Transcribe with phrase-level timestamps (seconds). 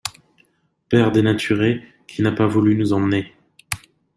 [0.89, 3.35] Père dénaturé, qui n'a pas voulu nous emmener!